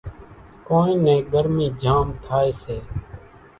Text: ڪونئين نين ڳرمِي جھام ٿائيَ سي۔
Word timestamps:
ڪونئين 0.67 0.99
نين 1.05 1.19
ڳرمِي 1.31 1.67
جھام 1.81 2.07
ٿائيَ 2.23 2.51
سي۔ 2.63 2.77